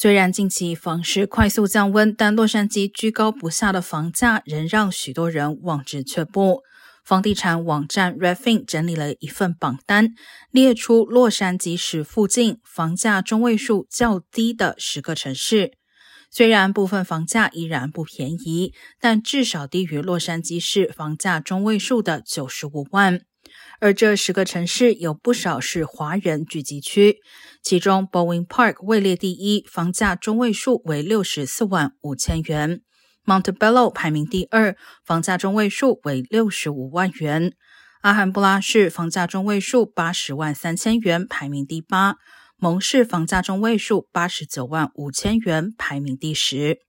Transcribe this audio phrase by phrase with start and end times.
[0.00, 6.62] 虽然近期房市快速降温，但洛杉矶居高不下的房价仍让许多人望之却步。
[7.04, 10.14] 房地产网站 Refin 整理了一份榜单，
[10.52, 15.72] 列出洛杉矶市附近房价中位数较低的十个城市。
[16.30, 23.22] 虽然部分房价依然不便宜，但至少低于洛杉矶市房价中位数的九十五万。
[23.80, 27.18] 而这十个城市有不少是华人聚集区，
[27.62, 32.80] 其中 Bowen Park 位列第一，房价中位数为六十四万五千元
[33.24, 37.50] ；Montebello 排名第二，房价中位数为六十五万元；
[38.00, 42.14] 阿罕布拉市房价中位数八十万三千元，排名第八；
[42.56, 46.87] 蒙市房价中位数八十九万五千元，排名第十。